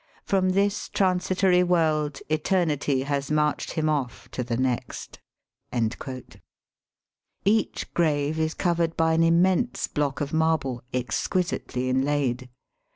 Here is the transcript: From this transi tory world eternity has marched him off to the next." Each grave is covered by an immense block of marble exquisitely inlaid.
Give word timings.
From 0.23 0.49
this 0.49 0.89
transi 0.89 1.37
tory 1.37 1.61
world 1.61 2.21
eternity 2.27 3.03
has 3.03 3.29
marched 3.29 3.73
him 3.73 3.87
off 3.87 4.31
to 4.31 4.43
the 4.43 4.57
next." 4.57 5.19
Each 7.45 7.93
grave 7.93 8.39
is 8.39 8.55
covered 8.55 8.97
by 8.97 9.13
an 9.13 9.21
immense 9.21 9.85
block 9.85 10.19
of 10.19 10.33
marble 10.33 10.81
exquisitely 10.91 11.87
inlaid. 11.87 12.49